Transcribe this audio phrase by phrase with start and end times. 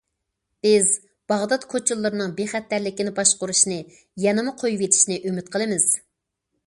[0.67, 0.87] بىز
[1.31, 3.77] باغدات كوچىلىرىنىڭ بىخەتەرلىكىنى باشقۇرۇشنى
[4.25, 5.87] يەنىمۇ قويۇۋېتىشنى ئۈمىد قىلىمىز.